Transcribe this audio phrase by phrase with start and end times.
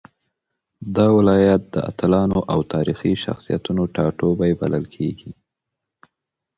[0.95, 5.31] دا ولايت د اتلانو او تاريخي شخصيتونو ټاټوبی بلل کېږي.